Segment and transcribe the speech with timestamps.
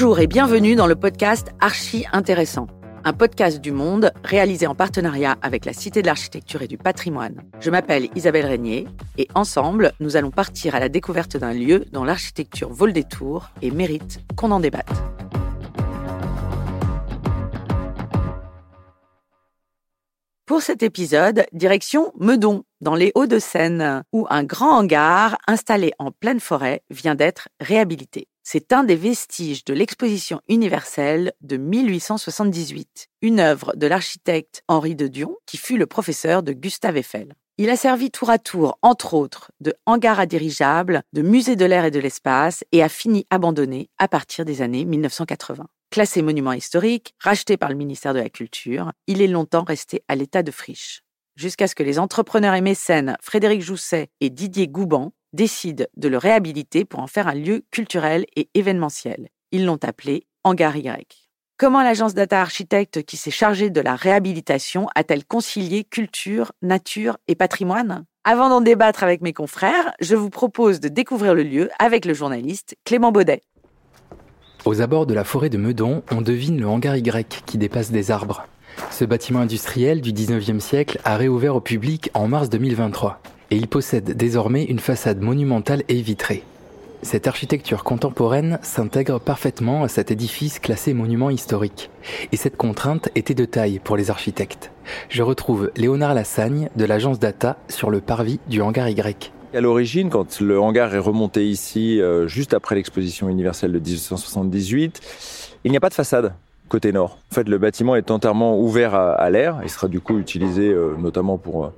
[0.00, 2.68] Bonjour et bienvenue dans le podcast Archi Intéressant,
[3.04, 7.42] un podcast du Monde réalisé en partenariat avec la Cité de l'Architecture et du Patrimoine.
[7.60, 8.88] Je m'appelle Isabelle Régnier
[9.18, 13.50] et ensemble, nous allons partir à la découverte d'un lieu dont l'architecture vole des tours
[13.60, 14.88] et mérite qu'on en débatte.
[20.46, 26.40] Pour cet épisode, direction Meudon, dans les Hauts-de-Seine, où un grand hangar installé en pleine
[26.40, 28.28] forêt vient d'être réhabilité.
[28.52, 35.06] C'est un des vestiges de l'exposition universelle de 1878, une œuvre de l'architecte Henri de
[35.06, 37.36] Dion, qui fut le professeur de Gustave Eiffel.
[37.58, 41.64] Il a servi tour à tour, entre autres, de hangar à dirigeables, de musée de
[41.64, 45.68] l'air et de l'espace, et a fini abandonné à partir des années 1980.
[45.92, 50.16] Classé monument historique, racheté par le ministère de la Culture, il est longtemps resté à
[50.16, 51.04] l'état de friche.
[51.36, 56.18] Jusqu'à ce que les entrepreneurs et mécènes Frédéric Jousset et Didier Gouban décident de le
[56.18, 59.28] réhabiliter pour en faire un lieu culturel et événementiel.
[59.52, 61.30] Ils l'ont appelé Hangar Y.
[61.58, 67.34] Comment l'agence Data Architecte qui s'est chargée de la réhabilitation a-t-elle concilié culture, nature et
[67.34, 68.04] patrimoine?
[68.24, 72.14] Avant d'en débattre avec mes confrères, je vous propose de découvrir le lieu avec le
[72.14, 73.42] journaliste Clément Baudet.
[74.64, 78.10] Aux abords de la forêt de Meudon, on devine le hangar Y qui dépasse des
[78.10, 78.46] arbres.
[78.90, 83.20] Ce bâtiment industriel du 19e siècle a réouvert au public en mars 2023
[83.50, 86.44] et il possède désormais une façade monumentale et vitrée.
[87.02, 91.90] Cette architecture contemporaine s'intègre parfaitement à cet édifice classé monument historique.
[92.30, 94.70] Et cette contrainte était de taille pour les architectes.
[95.08, 99.32] Je retrouve Léonard Lassagne de l'agence Data sur le parvis du hangar Y.
[99.54, 105.00] À l'origine, quand le hangar est remonté ici, euh, juste après l'exposition universelle de 1878,
[105.64, 106.34] il n'y a pas de façade
[106.70, 107.18] côté nord.
[107.30, 110.94] En fait, le bâtiment est entièrement ouvert à, l'air et sera du coup utilisé euh,
[110.98, 111.68] notamment pour euh,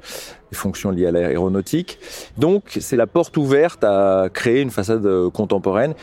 [0.51, 1.99] des fonctions liées à l'aéronautique.
[2.39, 5.95] Donc, c'est la porte ouverte à créer une façade contemporaine.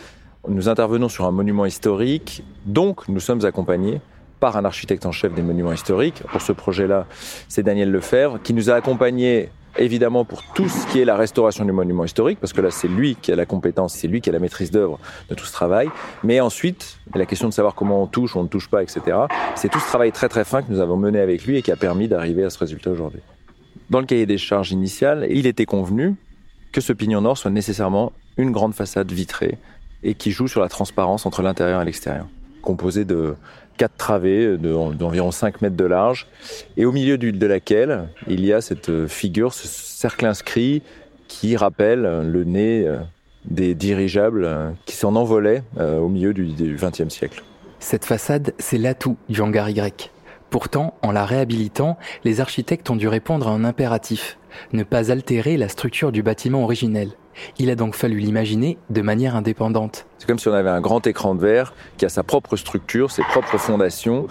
[0.48, 4.02] Nous intervenons sur un monument historique, donc nous sommes accompagnés
[4.40, 6.24] par un architecte en chef des monuments historiques.
[6.32, 7.06] Pour ce projet-là,
[7.48, 11.66] c'est Daniel Lefebvre, qui nous a accompagnés évidemment pour tout ce qui est la restauration
[11.66, 14.30] du monument historique, parce que là c'est lui qui a la compétence, c'est lui qui
[14.30, 15.00] a la maîtrise d'œuvre
[15.30, 15.90] de tout ce travail.
[16.24, 19.18] Mais ensuite, la question de savoir comment on touche, ou on ne touche pas, etc.
[19.56, 21.72] C'est tout ce travail très très fin que nous avons mené avec lui et qui
[21.72, 23.22] a permis d'arriver à ce résultat aujourd'hui.
[23.90, 26.16] Dans le cahier des charges initial, il était convenu
[26.72, 29.58] que ce pignon nord soit nécessairement une grande façade vitrée
[30.04, 32.28] et qui joue sur la transparence entre l'intérieur et l'extérieur,
[32.62, 33.36] composée de
[33.80, 36.28] quatre travées d'environ 5 mètres de large,
[36.76, 40.84] et au milieu de laquelle il y a cette figure, ce cercle inscrit
[41.30, 42.98] qui rappelle le nez euh,
[43.46, 47.44] des dirigeables euh, qui s'en envolaient euh, au milieu du XXe siècle.
[47.80, 50.12] Cette façade, c'est l'atout du hangar Y.
[50.50, 54.38] Pourtant, en la réhabilitant, les architectes ont dû répondre à un impératif,
[54.74, 57.12] ne pas altérer la structure du bâtiment originel.
[57.58, 60.06] Il a donc fallu l'imaginer de manière indépendante.
[60.18, 63.12] C'est comme si on avait un grand écran de verre qui a sa propre structure,
[63.12, 64.28] ses propres fondations,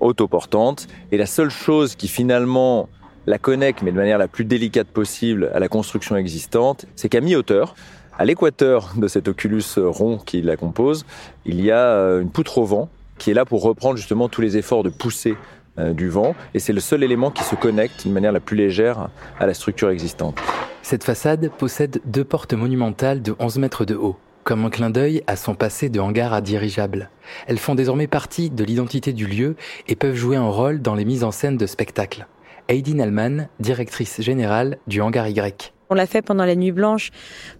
[0.00, 0.86] autoportantes.
[1.12, 2.88] Et la seule chose qui finalement
[3.26, 7.20] la connecte, mais de manière la plus délicate possible, à la construction existante, c'est qu'à
[7.20, 7.74] mi-hauteur,
[8.18, 11.04] à l'équateur de cet oculus rond qui la compose,
[11.44, 12.88] il y a euh, une poutre au vent
[13.18, 15.36] qui est là pour reprendre justement tous les efforts de poussée
[15.78, 16.34] du vent.
[16.54, 19.54] Et c'est le seul élément qui se connecte de manière la plus légère à la
[19.54, 20.38] structure existante.
[20.82, 25.24] Cette façade possède deux portes monumentales de 11 mètres de haut, comme un clin d'œil
[25.26, 27.10] à son passé de hangar à dirigeable.
[27.48, 29.56] Elles font désormais partie de l'identité du lieu
[29.88, 32.26] et peuvent jouer un rôle dans les mises en scène de spectacles.
[32.68, 35.72] Heidi Alman, directrice générale du hangar Y.
[35.88, 37.10] On l'a fait pendant la nuit blanche,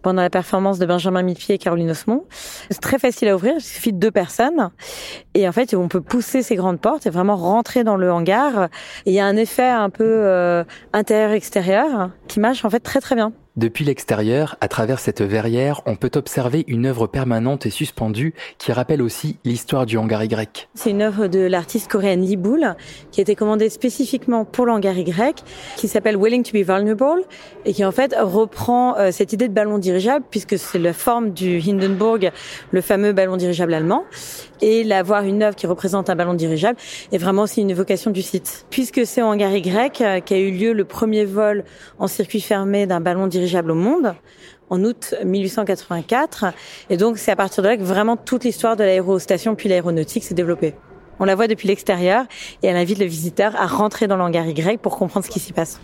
[0.03, 2.25] pendant la performance de Benjamin Millepied et Caroline Osmond.
[2.71, 4.71] C'est très facile à ouvrir, il suffit de deux personnes.
[5.35, 8.69] Et en fait, on peut pousser ces grandes portes et vraiment rentrer dans le hangar.
[9.05, 13.01] Et il y a un effet un peu euh, intérieur-extérieur qui marche en fait très
[13.01, 13.33] très bien.
[13.57, 18.71] Depuis l'extérieur, à travers cette verrière, on peut observer une œuvre permanente et suspendue qui
[18.71, 20.69] rappelle aussi l'histoire du hangar Y.
[20.75, 22.77] C'est une œuvre de l'artiste coréenne Lee Bool
[23.13, 25.43] qui a été commandée spécifiquement pour le hangar Y,
[25.77, 27.23] qui s'appelle Willing to be Vulnerable
[27.65, 31.31] et qui en fait reprend euh, cette idée de ballon dirigeable puisque c'est la forme
[31.31, 32.31] du Hindenburg,
[32.73, 34.05] le fameux ballon dirigeable allemand.
[34.61, 36.79] Et l'avoir une œuvre qui représente un ballon dirigeable
[37.13, 38.67] est vraiment aussi une évocation du site.
[38.69, 41.65] Puisque c'est au hangar Y euh, qu'a eu lieu le premier vol
[41.99, 44.15] en circuit fermé d'un ballon dirigeable au monde
[44.71, 46.47] en août 1884.
[46.91, 50.25] Et donc, c'est à partir de là que vraiment toute l'histoire de l'aérostation puis l'aéronautique
[50.25, 50.75] s'est développée.
[51.19, 52.25] On la voit depuis l'extérieur
[52.63, 55.41] et elle invite le visiteur à rentrer dans le hangar Y pour comprendre ce qui
[55.41, 55.81] s'y passe.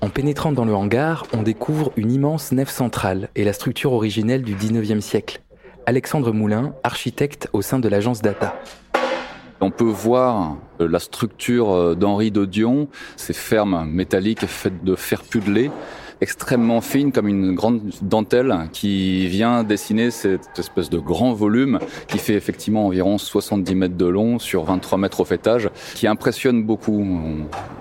[0.00, 4.42] En pénétrant dans le hangar, on découvre une immense nef centrale et la structure originelle
[4.42, 5.40] du 19e siècle.
[5.86, 8.58] Alexandre Moulin, architecte au sein de l'agence Data.
[9.60, 15.70] On peut voir la structure d'Henri de Dion, ces fermes métalliques faites de fer pudelé,
[16.20, 21.78] extrêmement fine comme une grande dentelle qui vient dessiner cette espèce de grand volume
[22.08, 26.62] qui fait effectivement environ 70 mètres de long sur 23 mètres au fêtage, qui impressionne
[26.62, 27.04] beaucoup.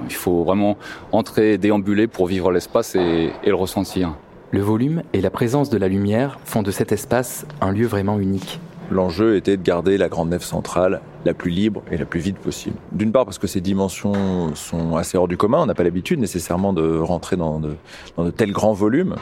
[0.10, 0.78] Il faut vraiment
[1.12, 4.16] entrer, déambuler pour vivre l'espace et, et le ressentir.
[4.52, 8.20] Le volume et la présence de la lumière font de cet espace un lieu vraiment
[8.20, 8.60] unique.
[8.92, 12.38] L'enjeu était de garder la grande nef centrale la plus libre et la plus vide
[12.38, 12.76] possible.
[12.92, 16.20] D'une part parce que ses dimensions sont assez hors du commun, on n'a pas l'habitude
[16.20, 17.76] nécessairement de rentrer dans de,
[18.16, 19.16] dans de tels grands volumes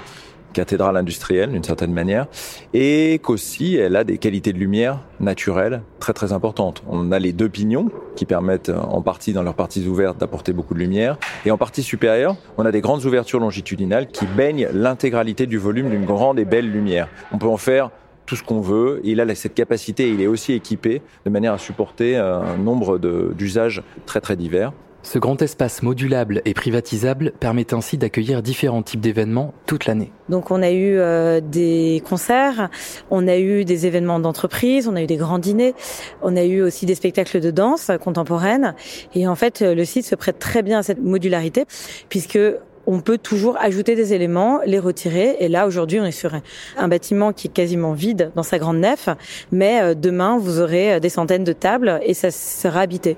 [0.54, 2.27] cathédrale industrielle d'une certaine manière,
[2.74, 6.83] et qu'aussi elle a des qualités de lumière naturelles très très importantes.
[6.88, 10.75] On a les deux pignons qui permettent en partie dans leurs parties ouvertes d'apporter beaucoup
[10.75, 15.48] de lumière, et en partie supérieure, on a des grandes ouvertures longitudinales qui baignent l'intégralité
[15.48, 17.09] du volume d'une grande et belle lumière.
[17.33, 17.89] On peut en faire
[18.25, 19.02] tout ce qu'on veut.
[19.04, 22.98] Il a cette capacité, il est aussi équipé de manière à supporter un nombre
[23.34, 24.74] d'usages très très divers.
[25.06, 30.14] Ce grand espace modulable et privatisable permet ainsi d'accueillir différents types d'événements toute l'année.
[30.30, 32.70] Donc on a eu euh, des concerts,
[33.12, 35.76] on a eu des événements d'entreprise, on a eu des grands dîners,
[36.22, 38.76] on a eu aussi des spectacles de danse contemporaine.
[39.14, 41.66] Et en fait, le site se prête très bien à cette modularité
[42.08, 42.40] puisque
[42.88, 45.38] on peut toujours ajouter des éléments, les retirer.
[45.39, 46.31] Et là, aujourd'hui, on est sur
[46.77, 49.09] un, bâtiment qui est quasiment vide dans sa grande nef.
[49.51, 53.18] Mais euh, demain, vous aurez euh, des centaines de tables et ça sera habité.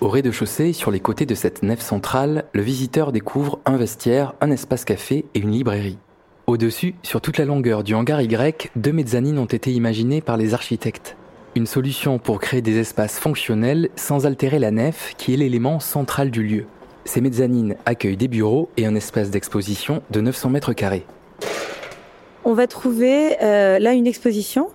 [0.00, 4.50] Au rez-de-chaussée, sur les côtés de cette nef centrale, le visiteur découvre un vestiaire, un
[4.50, 5.98] espace café et une librairie.
[6.46, 10.54] Au-dessus, sur toute la longueur du hangar Y, deux mezzanines ont été imaginées par les
[10.54, 11.16] architectes.
[11.54, 16.30] Une solution pour créer des espaces fonctionnels sans altérer la nef qui est l'élément central
[16.30, 16.66] du lieu.
[17.04, 21.06] Ces mezzanines accueillent des bureaux et un espace d'exposition de 900 mètres carrés.
[22.44, 24.68] On va trouver euh, là une exposition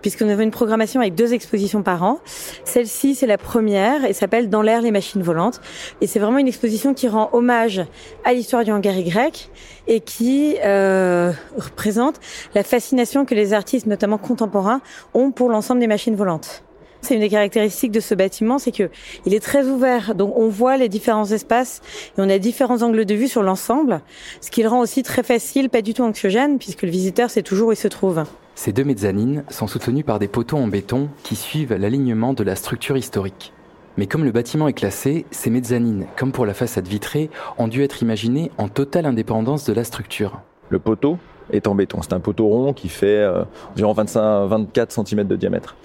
[0.00, 2.20] puisqu'on avait une programmation avec deux expositions par an.
[2.64, 5.60] Celle-ci, c'est la première et s'appelle Dans l'air les machines volantes.
[6.00, 7.82] Et c'est vraiment une exposition qui rend hommage
[8.24, 9.50] à l'histoire du hangar Y
[9.88, 12.20] et qui euh, représente
[12.54, 14.80] la fascination que les artistes, notamment contemporains,
[15.14, 16.64] ont pour l'ensemble des machines volantes.
[17.02, 18.90] C'est une des caractéristiques de ce bâtiment, c'est que
[19.26, 21.80] il est très ouvert, donc on voit les différents espaces
[22.16, 24.00] et on a différents angles de vue sur l'ensemble,
[24.40, 27.42] ce qui le rend aussi très facile, pas du tout anxiogène, puisque le visiteur sait
[27.42, 28.24] toujours où il se trouve.
[28.54, 32.56] Ces deux mezzanines sont soutenues par des poteaux en béton qui suivent l'alignement de la
[32.56, 33.52] structure historique.
[33.96, 37.82] Mais comme le bâtiment est classé, ces mezzanines, comme pour la façade vitrée, ont dû
[37.82, 40.40] être imaginées en totale indépendance de la structure.
[40.68, 41.18] Le poteau
[41.52, 42.00] est en béton.
[42.02, 45.76] C'est un poteau rond qui fait euh, environ 25, 24 cm de diamètre.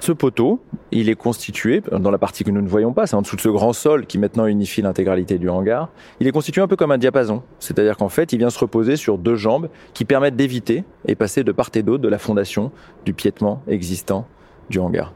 [0.00, 0.60] Ce poteau,
[0.92, 3.40] il est constitué, dans la partie que nous ne voyons pas, c'est en dessous de
[3.40, 5.90] ce grand sol qui maintenant unifie l'intégralité du hangar,
[6.20, 7.42] il est constitué un peu comme un diapason.
[7.58, 11.44] C'est-à-dire qu'en fait, il vient se reposer sur deux jambes qui permettent d'éviter et passer
[11.44, 12.72] de part et d'autre de la fondation
[13.04, 14.26] du piétement existant
[14.70, 15.12] du hangar.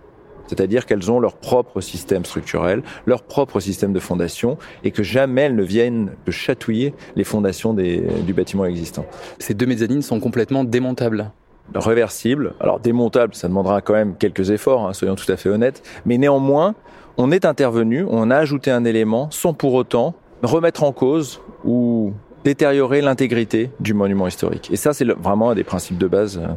[0.54, 5.42] C'est-à-dire qu'elles ont leur propre système structurel, leur propre système de fondation, et que jamais
[5.42, 9.04] elles ne viennent de chatouiller les fondations du bâtiment existant.
[9.38, 11.30] Ces deux mezzanines sont complètement démontables
[11.74, 12.52] Réversibles.
[12.60, 15.82] Alors démontables, ça demandera quand même quelques efforts, hein, soyons tout à fait honnêtes.
[16.04, 16.74] Mais néanmoins,
[17.16, 22.12] on est intervenu, on a ajouté un élément sans pour autant remettre en cause ou
[22.44, 24.70] détériorer l'intégrité du monument historique.
[24.70, 26.48] Et ça, c'est vraiment un des principes de base euh,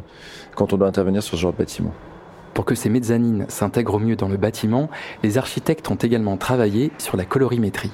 [0.54, 1.94] quand on doit intervenir sur ce genre de bâtiment.
[2.58, 4.90] Pour que ces mezzanines s'intègrent au mieux dans le bâtiment,
[5.22, 7.92] les architectes ont également travaillé sur la colorimétrie.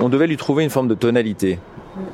[0.00, 1.58] On devait lui trouver une forme de tonalité.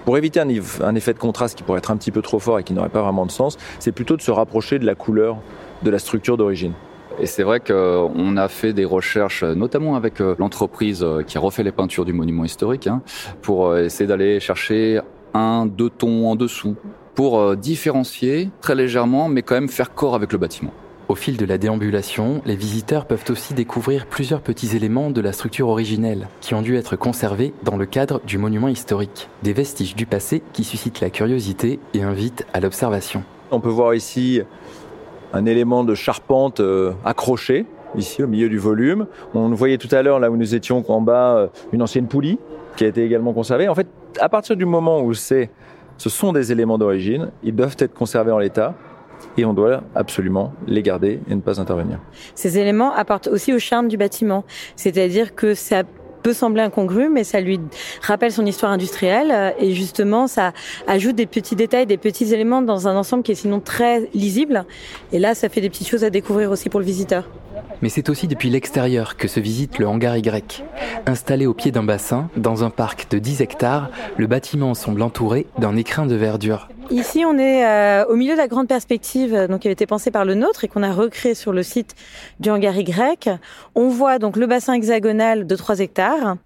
[0.04, 2.62] Pour éviter un, effet de contraste qui pourrait être un petit peu trop fort et
[2.62, 5.38] qui n'aurait pas vraiment de sens, c'est plutôt de se rapprocher de la couleur
[5.82, 6.72] de la structure d'origine.
[7.18, 11.40] Et c'est vrai qu'on a fait des recherches, notamment avec euh, l'entreprise euh, qui a
[11.40, 13.02] refait les peintures du monument historique, hein,
[13.42, 15.00] pour euh, essayer d'aller chercher
[15.34, 16.76] un, deux tons en dessous,
[17.16, 20.72] pour différencier très légèrement, mais quand même faire corps avec le bâtiment.
[21.08, 25.32] Au fil de la déambulation, les visiteurs peuvent aussi découvrir plusieurs petits éléments de la
[25.32, 29.30] structure originelle qui ont dû être conservés dans le cadre du monument historique.
[29.42, 33.24] Des vestiges du passé qui suscitent la curiosité et invitent à l'observation.
[33.50, 34.42] On peut voir ici
[35.32, 37.64] un élément de charpente euh, accroché
[37.96, 39.06] ici au milieu du volume.
[39.32, 42.38] On voyait tout à l'heure là où nous étions en bas euh, une ancienne poulie
[42.76, 43.66] qui a été également conservée.
[43.66, 43.86] En fait,
[44.20, 45.48] à partir du moment où c'est
[45.96, 48.74] ce sont des éléments d'origine, ils doivent être conservés en l'état
[49.36, 51.98] et on doit absolument les garder et ne pas intervenir.
[52.34, 54.44] Ces éléments apportent aussi au charme du bâtiment,
[54.76, 55.82] c'est-à-dire que ça
[56.22, 57.60] peut sembler incongru, mais ça lui
[58.02, 60.52] rappelle son histoire industrielle et justement ça
[60.86, 64.64] ajoute des petits détails, des petits éléments dans un ensemble qui est sinon très lisible.
[65.12, 67.28] Et là, ça fait des petites choses à découvrir aussi pour le visiteur.
[67.82, 70.64] Mais c'est aussi depuis l'extérieur que se visite le hangar Y.
[71.06, 75.46] Installé au pied d'un bassin, dans un parc de 10 hectares, le bâtiment semble entouré
[75.58, 76.68] d'un écrin de verdure.
[76.90, 79.86] Ici, on est euh, au milieu de la grande perspective euh, donc, qui avait été
[79.86, 81.94] pensée par le nôtre et qu'on a recréé sur le site
[82.40, 83.28] du hangar Y.
[83.74, 86.36] On voit donc le bassin hexagonal de 3 hectares.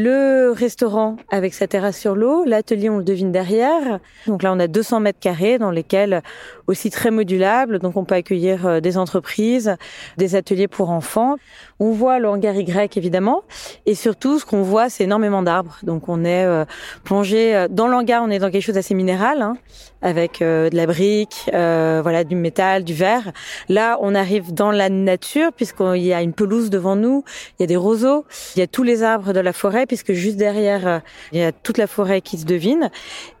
[0.00, 3.98] Le restaurant avec sa terrasse sur l'eau, l'atelier on le devine derrière.
[4.28, 6.22] Donc là on a 200 mètres carrés dans lesquels
[6.68, 9.74] aussi très modulables, donc on peut accueillir euh, des entreprises,
[10.16, 11.34] des ateliers pour enfants.
[11.80, 13.42] On voit le hangar Y évidemment
[13.86, 15.78] et surtout ce qu'on voit c'est énormément d'arbres.
[15.82, 16.64] Donc on est euh,
[17.04, 19.56] plongé euh, dans l'hangar, on est dans quelque chose d'assez minéral hein,
[20.02, 23.32] avec de la brique, voilà du métal, du verre.
[23.68, 27.24] Là on arrive dans la nature puisqu'il y a une pelouse devant nous,
[27.58, 30.12] il y a des roseaux, il y a tous les arbres de la forêt puisque
[30.12, 30.98] juste derrière, euh,
[31.32, 32.90] il y a toute la forêt qui se devine.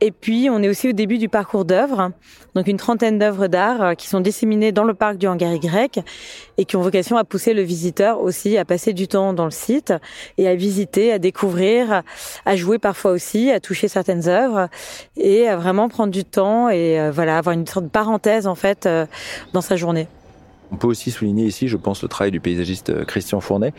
[0.00, 2.10] Et puis, on est aussi au début du parcours d'œuvres,
[2.54, 6.02] donc une trentaine d'œuvres d'art euh, qui sont disséminées dans le parc du hangar Y
[6.56, 9.50] et qui ont vocation à pousser le visiteur aussi à passer du temps dans le
[9.50, 9.92] site
[10.36, 12.02] et à visiter, à découvrir,
[12.46, 14.68] à jouer parfois aussi, à toucher certaines œuvres
[15.16, 18.54] et à vraiment prendre du temps et euh, voilà, avoir une sorte de parenthèse en
[18.54, 18.88] fait
[19.52, 20.06] dans sa journée.
[20.70, 23.72] On peut aussi souligner ici, je pense, le travail du paysagiste euh, Christian Fournet,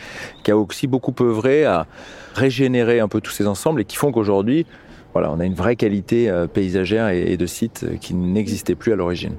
[0.43, 1.85] qui a aussi beaucoup œuvré à
[2.33, 4.65] régénérer un peu tous ces ensembles et qui font qu'aujourd'hui,
[5.13, 8.93] voilà, on a une vraie qualité euh, paysagère et de site euh, qui n'existait plus
[8.93, 9.35] à l'origine.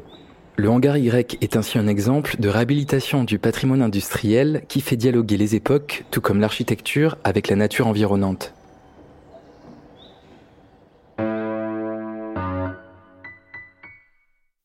[0.60, 5.38] Le hangar Y est ainsi un exemple de réhabilitation du patrimoine industriel qui fait dialoguer
[5.38, 8.52] les époques, tout comme l'architecture, avec la nature environnante.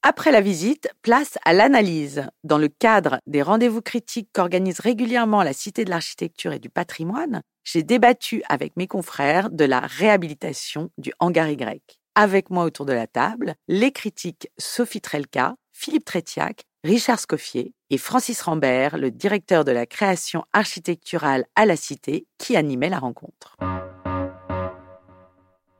[0.03, 2.27] Après la visite, place à l'analyse.
[2.43, 7.41] Dans le cadre des rendez-vous critiques qu'organise régulièrement la Cité de l'Architecture et du Patrimoine,
[7.63, 12.01] j'ai débattu avec mes confrères de la réhabilitation du hangar Y.
[12.15, 17.97] Avec moi autour de la table, les critiques Sophie Trelka, Philippe Trétiac, Richard Scoffier et
[17.97, 23.57] Francis Rambert, le directeur de la création architecturale à la Cité, qui animait la rencontre.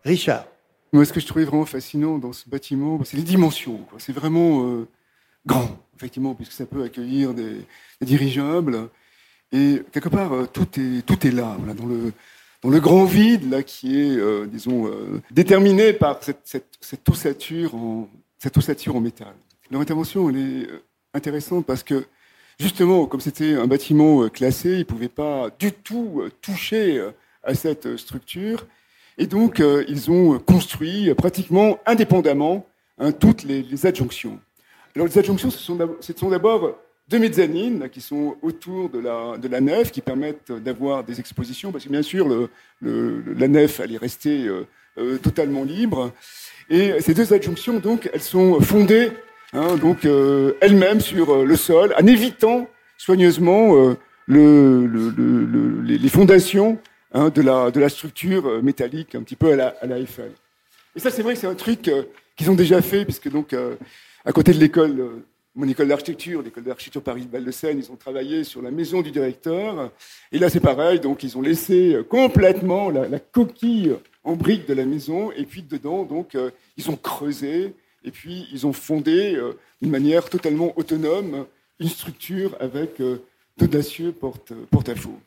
[0.04, 0.48] Richard,
[0.92, 3.80] moi, ce que je trouvais vraiment fascinant dans ce bâtiment, c'est les dimensions.
[3.98, 4.86] C'est vraiment euh,
[5.46, 7.66] grand, effectivement, puisque ça peut accueillir des,
[8.02, 8.90] dirigeables.
[9.54, 12.12] Et quelque part, euh, tout, est, tout est là, dans, le,
[12.62, 14.92] dans le grand vide, là, qui est, euh, disons,
[15.32, 19.34] déterminé par cette, cette, ossature en, cette ossature en métal.
[19.72, 20.68] Leur intervention, elle est
[21.14, 22.06] intéressante parce que,
[22.60, 27.02] justement, comme c'était un bâtiment classé, ils ne pouvaient pas du tout toucher
[27.44, 28.66] à cette structure.
[29.18, 32.66] Et donc, euh, ils ont construit euh, pratiquement indépendamment
[32.98, 34.40] hein, toutes les, adjonctions.
[34.96, 39.62] Alors, les adjonctions, ce sont d'abord deux mezzanines qui sont autour de la, de la
[39.62, 42.50] nef, qui permettent d'avoir des expositions, parce que bien sûr,
[42.82, 46.12] la nef, elle est restée euh, totalement libre.
[46.70, 49.12] Et ces deux adjonctions, donc, elles sont fondées
[49.54, 50.06] hein, donc
[50.62, 53.96] elles-mêmes sur le sol, en évitant soigneusement
[54.28, 56.80] le, les fondations
[57.18, 60.00] Hein, de, la, de la structure euh, métallique, un petit peu à la, à la
[60.00, 60.32] Eiffel.
[60.98, 62.04] Et ça, c'est vrai que c'est un truc euh,
[62.36, 63.76] qu'ils ont déjà fait, puisque donc, euh,
[64.26, 65.24] à côté de l'école,
[65.56, 69.12] mon école d'architecture, l'école d'architecture Paris-Val de Seine, ils ont travaillé sur la maison du
[69.12, 69.94] directeur.
[70.34, 74.74] Et là, c'est pareil, donc ils ont laissé complètement la, la, coquille en briques de
[74.74, 76.36] la maison, et puis dedans, donc,
[76.76, 79.38] ils ont creusé, et puis ils ont fondé
[79.82, 81.46] d'une manière totalement autonome
[81.80, 83.02] une structure avec
[83.58, 85.20] d'audacieux porte-à-faux.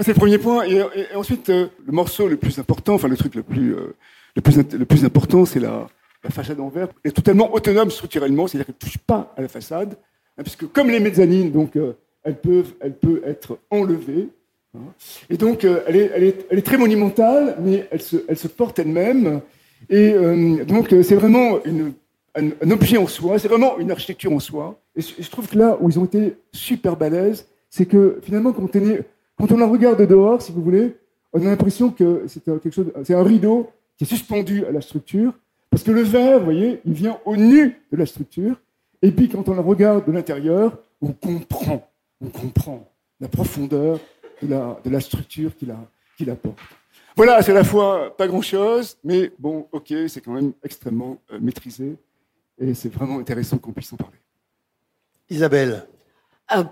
[0.00, 0.64] C'est le premier point.
[0.64, 0.82] Et,
[1.14, 3.94] ensuite, euh, le morceau le plus important, enfin le truc le plus, euh,
[4.34, 5.88] le plus, le plus important, c'est la,
[6.30, 6.88] façade en verre.
[7.04, 9.96] Elle est totalement autonome structurellement, c'est-à-dire qu'elle ne touche pas à la façade,
[10.38, 12.36] hein, puisque comme les mezzanines, donc, euh, elles,
[12.80, 14.28] elles peuvent être enlevées.
[14.74, 14.92] Hein.
[15.28, 18.48] Et donc, elle, est, elle, est, elle, est, très monumentale, mais elle se, elle se
[18.48, 19.40] porte elle-même.
[19.88, 20.12] Et
[20.66, 21.94] donc, c'est vraiment une,
[22.34, 24.80] un, objet en soi, c'est vraiment une architecture en soi.
[24.96, 29.52] Et je, trouve que là où ils ont été super balèzes, c'est que finalement, quand
[29.52, 30.96] on la regarde dehors, si vous voulez,
[31.32, 34.80] on a l'impression que c'est quelque chose, c'est un rideau qui est suspendu à la
[34.80, 35.32] structure,
[35.70, 38.56] parce que le verre, vous voyez, il vient au nu de la structure,
[39.02, 41.88] et puis quand on la regarde de l'intérieur, on comprend,
[42.20, 42.88] on comprend
[43.20, 44.00] la profondeur
[44.42, 46.58] de la, de la structure qu'il a, apporte.
[47.16, 51.38] Voilà, c'est à la fois pas grand-chose, mais bon, ok, c'est quand même extrêmement euh,
[51.40, 51.96] maîtrisé,
[52.60, 54.18] et c'est vraiment intéressant qu'on puisse en parler.
[55.28, 55.86] Isabelle,
[56.52, 56.64] euh,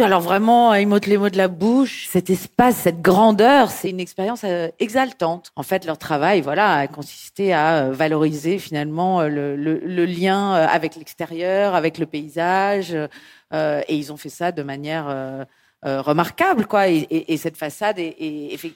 [0.00, 2.06] alors vraiment, il m'ôte les mots de la bouche.
[2.08, 5.52] Cet espace, cette grandeur, c'est une expérience euh, exaltante.
[5.56, 10.04] En fait, leur travail, voilà, a consisté à euh, valoriser finalement euh, le, le, le
[10.04, 12.94] lien avec l'extérieur, avec le paysage,
[13.52, 15.46] et ils ont fait ça de manière
[15.82, 16.88] remarquable, quoi.
[16.88, 18.72] Et, et, et, cette façade est, est, est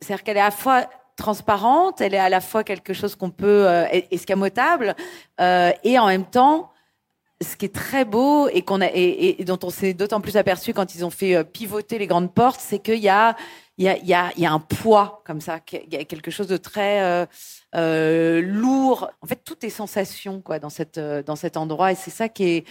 [0.00, 3.30] c'est-à-dire qu'elle est à la fois transparente, elle est à la fois quelque chose qu'on
[3.30, 3.66] peut
[4.10, 4.94] escamotable,
[5.38, 6.70] et en même temps
[7.42, 10.72] ce qui est très beau et qu'on a et, dont on s'est d'autant plus aperçu
[10.72, 13.36] quand ils ont fait euh, pivoter les grandes portes, c'est qu'il y a
[13.78, 16.30] il y a, y, a, y a un poids comme ça, il y a quelque
[16.30, 17.26] chose de très euh,
[17.74, 19.10] euh, lourd.
[19.20, 22.44] En fait, tout est sensation quoi dans cette dans cet endroit et c'est ça qui
[22.44, 22.64] est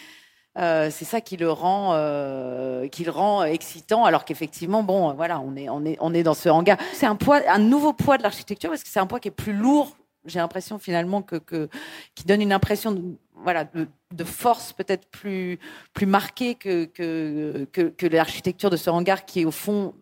[0.57, 5.39] Euh, c'est ça qui le rend, euh, qui le rend excitant, alors qu'effectivement, bon, voilà,
[5.39, 6.77] on est, on est, on est dans ce hangar.
[6.93, 9.31] C'est un poids, un nouveau poids de l'architecture parce que c'est un poids qui est
[9.31, 9.97] plus lourd.
[10.25, 11.69] J'ai l'impression finalement que, que,
[12.15, 13.01] qui donne une impression, de,
[13.35, 15.59] voilà, de, de force peut-être plus,
[15.93, 19.93] plus marquée que, que, que, que l'architecture de ce hangar qui au fond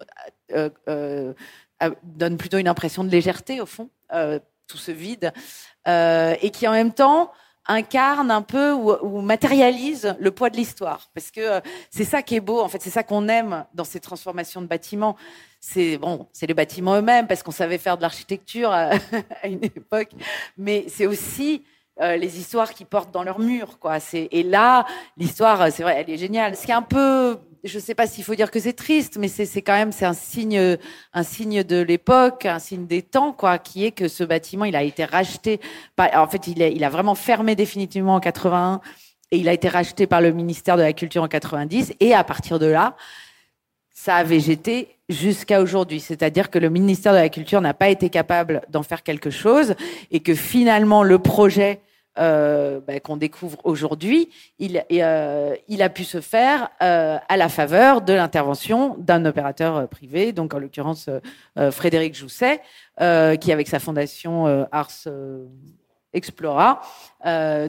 [0.53, 1.33] euh, euh,
[2.03, 5.33] donne plutôt une impression de légèreté au fond, euh, tout ce vide,
[5.86, 7.31] et qui en même temps
[7.67, 11.10] incarne un peu ou, ou matérialise le poids de l'histoire.
[11.13, 12.82] Parce que euh, c'est ça qui est beau en fait.
[12.82, 15.15] C'est ça qu'on aime dans ces transformations de bâtiments.
[15.60, 18.91] C'est bon c'est les bâtiments eux-mêmes parce qu'on savait faire de l'architecture à,
[19.41, 20.12] à, une époque.
[20.58, 21.63] Mais c'est aussi
[22.02, 24.86] euh, les histoires qui portent dans leurs murs quoi et là
[25.18, 28.24] l'histoire c'est vrai elle est géniale ce qui est un peu je sais pas s'il
[28.24, 30.78] faut dire que c'est triste, mais c'est quand même c'est un signe,
[31.14, 34.76] un signe de l'époque, un signe des temps, quoi, qui est que ce bâtiment, il
[34.76, 35.62] a été racheté.
[35.96, 38.82] Par, en fait, il, il a vraiment fermé définitivement en 81
[39.32, 41.94] et il a été racheté par le ministère de la Culture en 90.
[42.00, 42.96] Et à partir de là,
[43.94, 46.00] ça a végété jusqu'à aujourd'hui.
[46.00, 49.76] C'est-à-dire que le ministère de la Culture n'a pas été capable d'en faire quelque chose
[50.12, 51.80] et que finalement le projet
[52.20, 57.50] euh, bah, qu'on découvre aujourd'hui, il, euh, il, a pu se faire euh, à la
[57.50, 61.10] faveur de l'intervention d'un opérateur euh, privé, donc en l'occurrence
[61.58, 62.62] euh, Frédéric Jousset,
[63.40, 65.08] qui avec sa fondation Ars
[66.13, 66.82] Explora,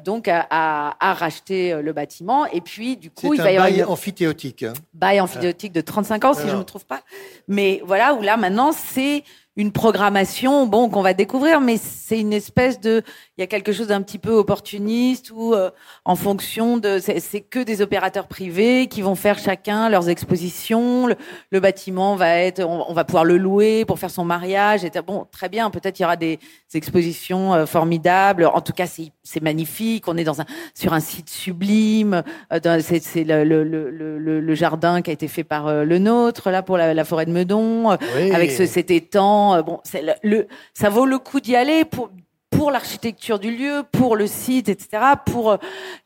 [0.04, 3.70] donc a, a, a, racheté le bâtiment et puis du coup il va y avoir
[3.70, 4.64] bail amphithéotique.
[4.64, 4.74] Hein.
[4.92, 7.02] Bail amphithéotique de 35 ans si je ne me trouve pas,
[7.48, 9.24] mais voilà où là maintenant c'est
[9.56, 13.02] une programmation, bon, qu'on va découvrir, mais c'est une espèce de,
[13.36, 15.70] il y a quelque chose d'un petit peu opportuniste ou euh,
[16.04, 21.06] en fonction de, c'est que des opérateurs privés qui vont faire chacun leurs expositions.
[21.06, 21.16] Le,
[21.50, 24.84] le bâtiment va être, on, on, va pouvoir le louer pour faire son mariage.
[24.84, 25.70] Et bon, très bien.
[25.70, 28.46] Peut-être il y aura des, des expositions euh, formidables.
[28.46, 30.06] En tout cas, c'est magnifique.
[30.06, 32.22] On est dans un, sur un site sublime.
[32.52, 36.50] Euh, c'est le, le, le, le, jardin qui a été fait par euh, le nôtre
[36.50, 38.32] là pour la, la forêt de Meudon, euh, oui.
[38.32, 41.84] avec ce, cet étang euh, bon, c'est le, le, ça vaut le coup d'y aller
[41.84, 42.10] pour
[42.54, 45.56] pour l'architecture du lieu, pour le site, etc., pour euh,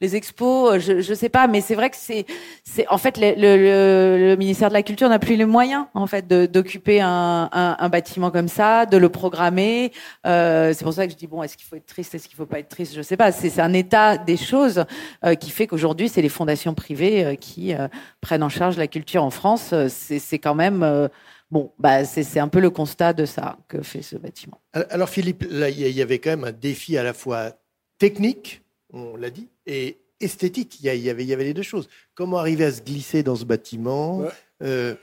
[0.01, 2.25] les expos, euh, je, je sais pas, mais c'est vrai que c'est,
[2.65, 6.07] c'est en fait le, le, le, ministère de la Culture n'a plus les moyens en
[6.07, 9.93] fait d'occuper un, un, un, bâtiment comme ça, de le programmer.
[10.27, 12.37] Euh, c'est pour ça que je dis bon, est-ce qu'il faut être triste, est-ce qu'il
[12.37, 13.31] faut pas être triste, je sais pas.
[13.31, 14.85] C'est, c'est un état des choses
[15.25, 17.75] euh, qui fait qu'aujourd'hui c'est les fondations privées euh, qui
[18.21, 19.75] prennent en charge la culture en France.
[19.89, 21.09] C'est, c'est quand même
[21.51, 24.61] Bon, bah, c'est un peu le constat de ça que fait ce bâtiment.
[24.73, 27.53] Alors Philippe, là, il y avait quand même un défi à la fois
[27.99, 30.79] technique, on l'a dit, et esthétique.
[30.81, 31.89] Il y, avait, il y avait les deux choses.
[32.15, 34.19] Comment arriver à se glisser dans ce bâtiment?
[34.19, 34.29] Ouais.
[34.63, 34.95] euh...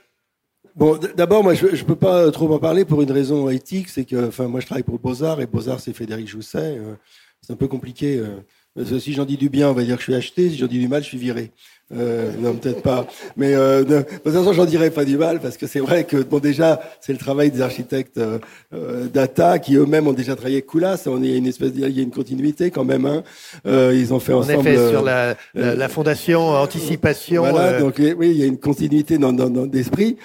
[0.74, 3.88] Bon, d'abord, moi, je ne peux pas trop en parler pour une raison éthique.
[3.88, 6.58] C'est que, enfin, moi, je travaille pour Beaux-Arts et Beaux-Arts, c'est Frédéric Jousset.
[6.78, 6.94] Euh,
[7.40, 8.18] c'est un peu compliqué.
[8.18, 10.50] Euh, si j'en dis du bien, on va dire que je suis acheté.
[10.50, 11.50] Si j'en dis du mal, je suis viré.
[11.94, 13.06] Euh, non, peut-être pas.
[13.36, 16.02] Mais euh, de, de toute façon, j'en dirais pas du mal parce que c'est vrai
[16.02, 18.38] que bon, déjà, c'est le travail des architectes euh,
[18.74, 21.04] euh data qui eux-mêmes ont déjà travaillé avec Koulas.
[21.06, 23.06] On est une espèce, il y a une continuité quand même.
[23.06, 23.22] Hein.
[23.66, 24.66] Euh, ils ont fait en ensemble.
[24.66, 27.42] effet, sur la, la, la fondation anticipation.
[27.48, 27.78] Voilà.
[27.78, 30.16] Donc oui, il y a une continuité dans, dans, dans d'esprit.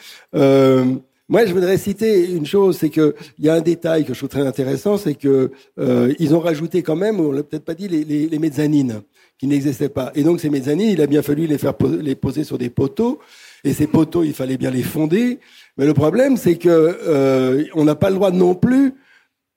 [1.32, 4.19] Moi, je voudrais citer une chose, c'est que il y a un détail que je
[4.19, 7.74] trouve très intéressant, c'est que euh, ils ont rajouté quand même, on l'a peut-être pas
[7.74, 9.02] dit, les, les, les mezzanines
[9.41, 10.12] qui n'existaient pas.
[10.13, 13.17] Et donc ces mezzanines, il a bien fallu les faire les poser sur des poteaux.
[13.63, 15.39] Et ces poteaux, il fallait bien les fonder.
[15.77, 18.93] Mais le problème, c'est que euh, on n'a pas le droit non plus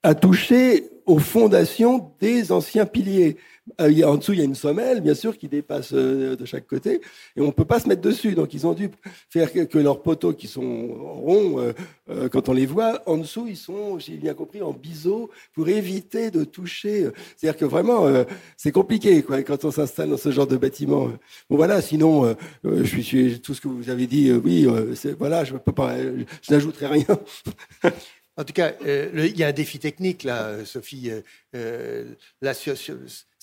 [0.03, 3.37] à toucher aux fondations des anciens piliers.
[3.81, 6.67] Euh, en dessous, il y a une semelle, bien sûr, qui dépasse euh, de chaque
[6.67, 7.01] côté,
[7.37, 8.35] et on peut pas se mettre dessus.
[8.35, 8.91] Donc, ils ont dû
[9.31, 11.73] faire que, leurs poteaux, qui sont ronds,
[12.09, 15.69] euh, quand on les voit, en dessous, ils sont, j'ai bien compris, en biseau, pour
[15.69, 17.09] éviter de toucher.
[17.37, 18.07] C'est-à-dire que vraiment,
[18.57, 21.11] c'est compliqué, quoi, quand on s'installe dans ce genre de bâtiment.
[21.49, 21.81] Bon, voilà.
[21.81, 24.33] Sinon, je suis tout ce que vous avez dit.
[24.33, 24.67] oui,
[25.19, 27.07] voilà, je je, je n'ajouterai rien.
[28.37, 31.11] En tout cas, il y a un défi technique là, Sophie.
[31.55, 32.05] Euh,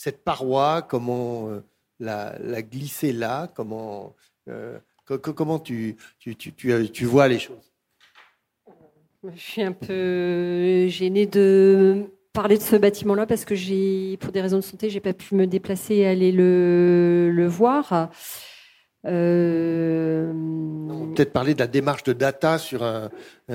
[0.01, 1.63] cette paroi, comment euh,
[1.99, 4.15] la, la, glisser là Comment,
[4.47, 7.71] euh, comment tu, tu, tu, tu, vois les choses?
[9.23, 14.41] Je suis un peu gênée de parler de ce bâtiment-là parce que j'ai, pour des
[14.41, 18.09] raisons de santé, j'ai pas pu me déplacer et aller le, le voir.
[19.05, 20.31] Euh...
[21.15, 23.09] Peut-être parler de la démarche de data sur un, euh,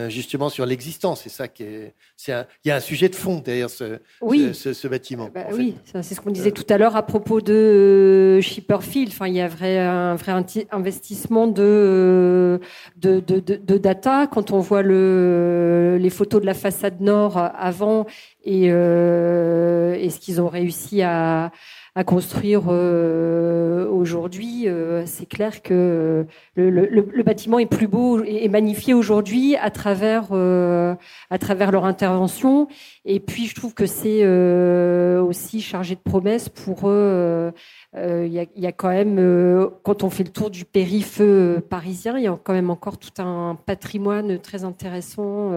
[0.09, 1.22] justement sur l'existence.
[1.22, 1.94] C'est ça qui est.
[2.28, 4.54] Il y a un sujet de fond derrière ce, oui.
[4.54, 5.30] ce, bâtiment.
[5.35, 9.09] Bah oui, c'est ce qu'on disait tout à l'heure à propos de Shipperfield.
[9.12, 10.32] Enfin, il y a vrai, un vrai
[10.70, 12.61] investissement de,
[12.96, 14.26] de, de, de, data.
[14.26, 18.06] Quand on voit le, les photos de la façade nord avant
[18.44, 21.52] et, euh, et ce qu'ils ont réussi à
[21.96, 28.22] à construire euh, aujourd'hui, euh, c'est clair que le, le, le, bâtiment est plus beau
[28.22, 30.94] et magnifié aujourd'hui à travers euh,
[31.31, 32.68] à travers leur intervention.
[33.05, 34.27] Et puis je trouve que c'est
[35.18, 37.53] aussi chargé de promesses pour eux.
[37.94, 41.22] Il y a, quand même, quand on fait le tour du périph'
[41.68, 45.51] parisien, il y a quand même encore tout un patrimoine très intéressant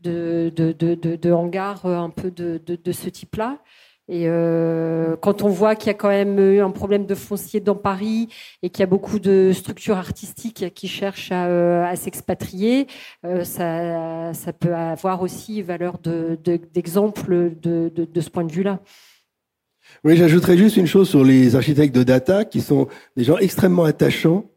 [0.00, 3.58] de, de, de, de, hangars un peu de ce type-là.
[4.08, 7.60] Et euh, quand on voit qu'il y a quand même eu un problème de foncier
[7.60, 8.28] dans Paris
[8.62, 12.86] et qu'il y a beaucoup de structures artistiques qui cherchent à, euh, s'expatrier,
[13.24, 17.90] euh, ça, peut avoir aussi valeur d'exemple de,
[18.20, 18.80] ce point de vue-là.
[20.02, 23.84] Oui, j'ajouterais juste une chose sur les architectes de data, qui sont des gens extrêmement
[23.84, 24.50] attachants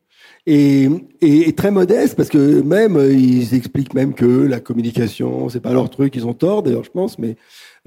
[0.46, 0.90] et,
[1.22, 5.90] et, très modestes, parce que même ils expliquent même que la communication, c'est pas leur
[5.90, 7.36] truc, ils ont tort d'ailleurs, je pense, mais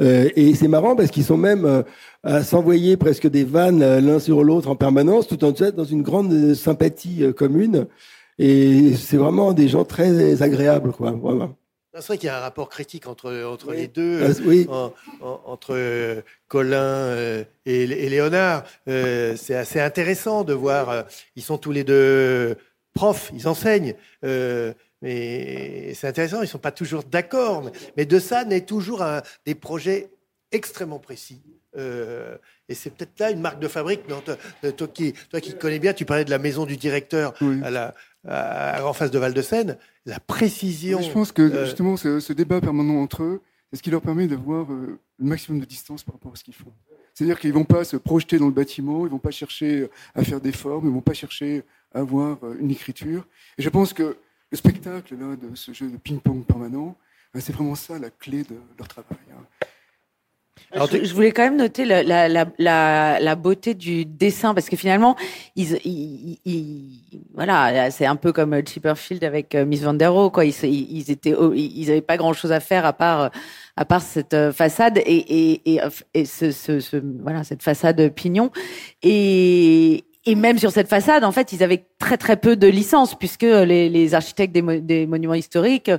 [0.00, 1.82] et c'est marrant parce qu'ils sont même euh,
[2.22, 6.02] à s'envoyer presque des vannes euh, l'un sur l'autre en permanence, tout en dans une
[6.02, 7.86] grande sympathie commune.
[8.38, 11.10] Et c'est vraiment des gens très agréables, quoi.
[11.10, 11.50] Voilà.
[11.92, 14.66] C'est vrai qu'il y a un rapport critique entre, entre les deux, ah, oui.
[15.20, 18.62] entre Colin et, Léonard.
[18.86, 21.04] c'est assez intéressant de voir.
[21.36, 22.56] ils sont tous les deux
[22.94, 23.94] profs, ils enseignent.
[25.02, 27.70] Mais c'est intéressant, ils ne sont pas toujours d'accord.
[27.96, 30.10] Mais, de ça naît toujours un, des projets
[30.52, 31.42] extrêmement précis.
[31.76, 32.36] Euh,
[32.68, 34.02] et c'est peut-être là une marque de fabrique.
[34.06, 37.94] toi, qui, toi qui connais bien, tu parlais de la maison du directeur à la,
[38.84, 39.78] en face de Val-de-Seine.
[40.06, 41.00] La précision.
[41.00, 44.26] je pense que euh, justement, ce, débat permanent entre eux, c'est ce qui leur permet
[44.26, 46.72] d'avoir euh, le maximum de distance par rapport à ce qu'ils font.
[47.14, 49.88] C'est-à-dire qu'ils ne vont pas se projeter dans le bâtiment, ils ne vont pas chercher
[50.14, 53.26] à faire des formes, ils ne vont pas chercher à avoir une écriture.
[53.58, 54.16] Et je pense que
[54.50, 56.96] le spectacle là, de ce jeu de ping-pong permanent,
[57.32, 59.18] ben, c'est vraiment ça la clé de leur travail.
[59.32, 59.66] Hein.
[60.72, 64.76] Alors, je, voulais quand même noter la, la, la, la, beauté du dessin parce que
[64.76, 65.16] finalement,
[65.56, 67.00] ils, ils,
[67.34, 70.44] voilà, c'est un peu comme Chipperfield avec euh, Miss Van der Rohe, quoi.
[70.44, 73.32] Ils, ils étaient, ils avaient pas grand chose à faire à part,
[73.76, 75.80] à part cette euh, façade et, et, et,
[76.14, 78.52] et ce, ce, ce, voilà, cette façade pignon.
[79.02, 79.10] Et,
[80.26, 83.42] et même sur cette façade, en fait, ils avaient très très peu de licences puisque
[83.42, 85.90] les, les architectes des, monuments historiques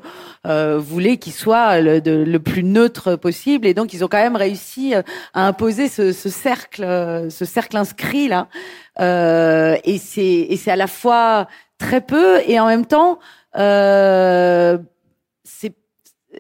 [0.46, 4.36] euh, voulaient qu'ils soient le, le, plus neutre possible et donc ils ont quand même
[4.36, 5.02] réussi euh,
[5.34, 8.48] à imposer ce, ce cercle, euh, ce cercle inscrit là.
[9.00, 11.48] Euh, et c'est à la fois
[11.80, 13.18] très peu et en même temps
[13.58, 14.78] euh,
[15.44, 15.74] c'est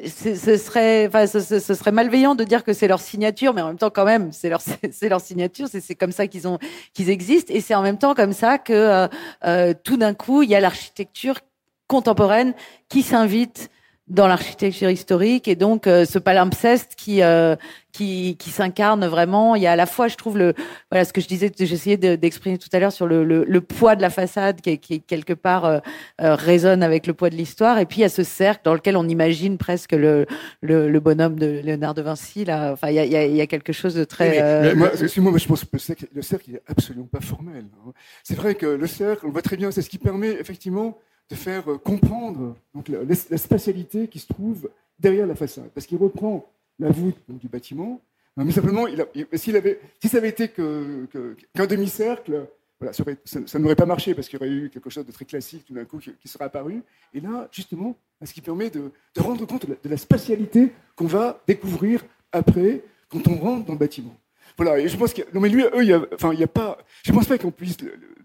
[0.05, 3.67] ce serait, enfin, ce, ce, serait malveillant de dire que c'est leur signature, mais en
[3.67, 5.67] même temps, quand même, c'est leur, c'est leur signature.
[5.69, 6.59] C'est comme ça qu'ils ont,
[6.93, 9.07] qu'ils existent, et c'est en même temps comme ça que euh,
[9.45, 11.39] euh tout d'un coup, il y a l'architecture
[11.87, 12.53] contemporaine
[12.87, 13.69] qui s'invite
[14.11, 17.55] dans l'architecture historique et donc euh, ce palimpseste qui euh,
[17.93, 19.55] qui, qui s'incarne vraiment.
[19.55, 20.53] Il y a à la fois, je trouve le
[20.91, 23.97] voilà ce que je disais, j'essayais d'exprimer tout à l'heure sur le, le, le, poids
[23.97, 25.79] de la façade qui, qui quelque part euh,
[26.19, 27.79] résonne avec le poids de l'histoire.
[27.79, 30.25] Et puis il y a ce cercle dans lequel on imagine presque le
[30.61, 32.43] le, le bonhomme de Léonard de Vinci.
[32.45, 34.73] Là, enfin il y a, il y a, quelque chose de très.
[34.75, 35.77] moi, moi, je pense que
[36.13, 37.65] le cercle, il est absolument pas formel.
[37.87, 37.91] Hein.
[38.23, 40.97] C'est vrai que le cercle, on voit très bien, c'est ce qui permet effectivement
[41.31, 45.69] de faire euh, comprendre donc, la, spatialité qui se trouve derrière la façade.
[45.73, 46.45] Parce qu'il reprend
[46.77, 48.01] la voûte du bâtiment,
[48.37, 52.47] mais simplement, il s'il avait, si ça avait été qu'un demi-cercle,
[52.79, 55.65] voilà, ça, n'aurait pas marché parce qu'il y aurait eu quelque chose de très classique
[55.65, 56.81] tout d'un coup qui, serait apparu.
[57.13, 62.03] Et là, justement, ce qui permet de, rendre compte de la, spatialité qu'on va découvrir
[62.31, 64.15] après quand on rentre dans le bâtiment.
[64.57, 65.21] Voilà, et je pense que.
[65.33, 66.77] Non, mais lui, eux, il y a, enfin, a pas.
[67.03, 67.77] Je pense pas qu'on puisse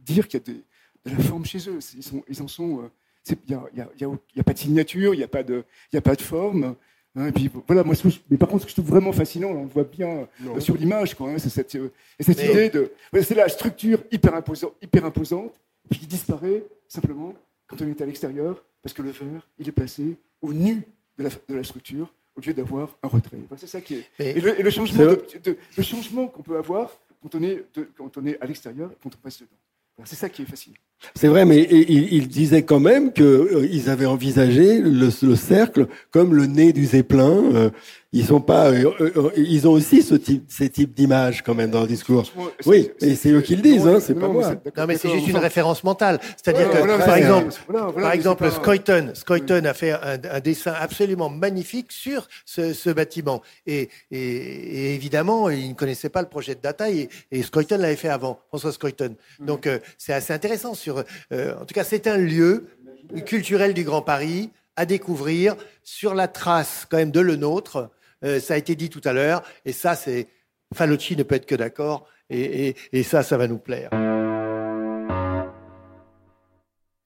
[0.04, 0.64] dire qu'il y a des,
[1.06, 1.78] de la forme chez eux.
[1.96, 2.90] Ils, sont, ils en sont.
[3.28, 5.42] Il euh, n'y a, y a, y a, pas de signature, il n'y a, pas
[5.42, 6.76] de, y a pas de forme.
[7.16, 7.94] Hein, et puis voilà, moi,
[8.30, 10.76] mais par contre, ce que je trouve vraiment fascinant, on le voit bien euh, sur
[10.76, 11.90] l'image, hein, c'est cette, euh,
[12.20, 12.92] cette idée de.
[13.22, 15.54] c'est la structure hyper, imposante, hyper imposante,
[15.88, 17.34] puis qui disparaît simplement
[17.66, 20.82] quand on est à l'extérieur, parce que le verre, il est placé au nu
[21.18, 23.38] de la, de la structure, au lieu d'avoir un retrait.
[23.56, 24.36] c'est ça qui est.
[24.36, 26.90] Et, le, changement, le changement qu'on peut avoir
[27.22, 27.64] quand on est,
[27.96, 30.04] quand on est à l'extérieur et quand on passe dedans.
[30.04, 30.76] C'est ça qui est fascinant.
[31.14, 35.86] C'est vrai, mais il, il, disait quand même qu'ils euh, avaient envisagé le, le, cercle
[36.10, 37.42] comme le nez du zeppelin.
[37.54, 37.70] Euh,
[38.16, 41.82] ils sont pas, euh, ils ont aussi ce type, ces types d'images quand même dans
[41.82, 42.24] le discours.
[42.64, 44.54] Oui, et c'est eux qui le disent, hein, c'est pas moi.
[44.76, 46.18] Non, mais c'est juste une référence mentale.
[46.36, 47.52] C'est-à-dire que, par exemple,
[48.00, 53.42] par exemple, Scoyton, Scoyton a fait un, un, dessin absolument magnifique sur ce, ce bâtiment.
[53.66, 57.76] Et, et, et, évidemment, il ne connaissait pas le projet de Data et, et Scoyton
[57.76, 59.14] l'avait fait avant, François Scoyton.
[59.40, 60.74] Donc, euh, c'est assez intéressant.
[60.86, 62.68] Sur, en tout cas, c'est un lieu
[63.24, 67.90] culturel du Grand Paris à découvrir sur la trace quand même de le nôtre
[68.24, 70.28] euh, ça a été dit tout à l'heure, et ça, c'est
[70.80, 73.90] ne peut être que d'accord, et, ça, ça va nous plaire.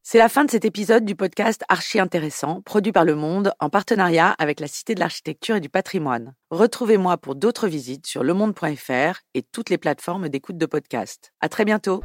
[0.02, 3.68] C'est la fin de cet épisode du podcast Archi Intéressant, produit par Le Monde en
[3.68, 6.34] partenariat avec la Cité de l'Architecture et du Patrimoine.
[6.50, 11.32] Retrouvez-moi pour d'autres visites sur lemonde.fr et toutes les plateformes d'écoute de podcast.
[11.40, 12.02] À très bientôt.